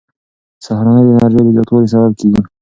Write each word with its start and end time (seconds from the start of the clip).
سهارنۍ 0.65 1.01
د 1.05 1.09
انرژۍ 1.13 1.41
د 1.45 1.49
زیاتوالي 1.55 1.87
سبب 1.93 2.11
کېږي. 2.19 2.41